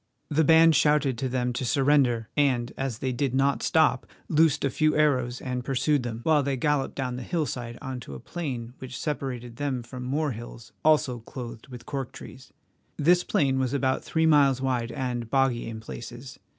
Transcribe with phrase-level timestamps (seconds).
[0.29, 4.71] The band shouted to them to surrender, and, as they did not stop, loosed a
[4.71, 8.73] few arrows and pursued them, while they galloped down the hillside on to a plain
[8.79, 12.51] which separated them from more hills also clothed with cork trees.
[12.97, 16.39] This plain was about three miles wide and boggy in places.